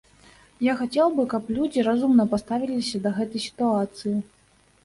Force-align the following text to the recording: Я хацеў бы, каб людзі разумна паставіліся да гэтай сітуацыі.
Я 0.67 0.73
хацеў 0.79 1.11
бы, 1.19 1.25
каб 1.33 1.51
людзі 1.57 1.85
разумна 1.89 2.25
паставіліся 2.33 3.03
да 3.05 3.09
гэтай 3.19 3.45
сітуацыі. 3.47 4.17